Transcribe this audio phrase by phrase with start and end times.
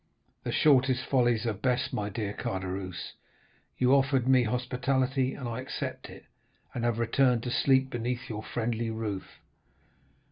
[0.43, 3.11] The shortest follies are best, my dear Caderousse.
[3.77, 6.25] You offered me hospitality, and I accept it,
[6.73, 9.27] and have returned to sleep beneath your friendly roof.